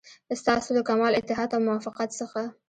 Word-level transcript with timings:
ستاسو 0.41 0.69
له 0.77 0.81
کمال 0.89 1.13
اتحاد 1.15 1.49
او 1.55 1.61
موافقت 1.67 2.09
څخه. 2.19 2.41